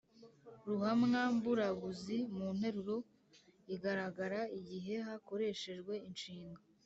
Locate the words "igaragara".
3.75-4.39